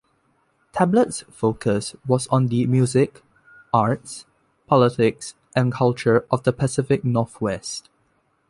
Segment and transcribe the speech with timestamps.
[0.73, 3.21] "Tablet's" focus was on the music,
[3.71, 4.25] arts,
[4.65, 7.87] politics and culture of the Pacific Northwest.